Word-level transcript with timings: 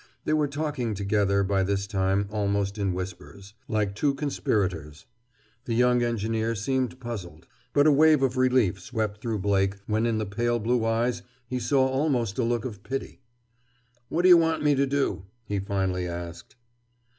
They 0.25 0.33
were 0.33 0.47
talking 0.47 0.95
together, 0.95 1.43
by 1.43 1.61
this 1.61 1.85
time, 1.85 2.25
almost 2.31 2.79
in 2.79 2.91
whispers, 2.93 3.53
like 3.67 3.93
two 3.93 4.15
conspirators. 4.15 5.05
The 5.65 5.75
young 5.75 6.01
engineer 6.01 6.55
seemed 6.55 6.99
puzzled. 6.99 7.45
But 7.71 7.85
a 7.85 7.91
wave 7.91 8.23
of 8.23 8.35
relief 8.35 8.79
swept 8.79 9.21
through 9.21 9.37
Blake 9.37 9.75
when 9.85 10.07
in 10.07 10.17
the 10.17 10.25
pale 10.25 10.57
blue 10.57 10.83
eyes 10.85 11.21
he 11.45 11.59
saw 11.59 11.87
almost 11.87 12.39
a 12.39 12.43
look 12.43 12.65
of 12.65 12.81
pity. 12.81 13.21
"What 14.09 14.23
d' 14.23 14.29
you 14.29 14.37
want 14.37 14.63
me 14.63 14.73
to 14.73 14.87
do?" 14.87 15.25
he 15.45 15.59
finally 15.59 16.07
asked. 16.07 16.55